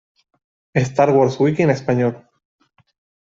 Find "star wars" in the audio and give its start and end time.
0.87-1.39